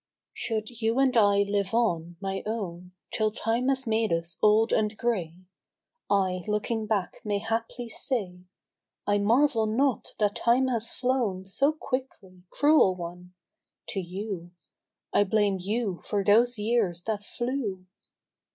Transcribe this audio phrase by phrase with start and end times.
[0.33, 4.97] SHOULD you and I live on, my own, Till Time has made us old and
[4.97, 5.35] grey,
[6.09, 8.39] I, looking back, may haply say,"
[9.05, 12.41] I marvel not that Time has flown So quickly!
[12.49, 13.35] Cruel one!"
[13.89, 14.49] (to you)^"
[15.13, 17.85] I blame you for those years that flew